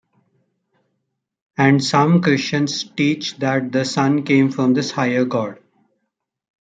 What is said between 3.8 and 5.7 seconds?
Son came from this higher god.